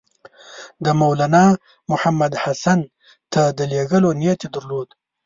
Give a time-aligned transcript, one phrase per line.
[0.83, 2.79] د مولنامحمود حسن
[3.33, 4.89] ته د لېږلو نیت یې درلود.